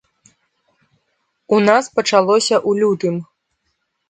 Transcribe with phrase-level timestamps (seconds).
[1.57, 3.15] У нас пачалося ў лютым.